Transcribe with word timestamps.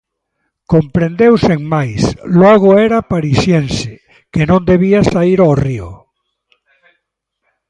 Comprendeu 0.73 1.33
sen 1.47 1.59
máis, 1.73 2.01
logo 2.41 2.69
era 2.87 3.07
parisiense, 3.13 3.91
que 4.33 4.41
non 4.49 4.61
debía 4.71 4.99
saír 5.13 5.39
o 5.49 5.51
río. 5.65 5.89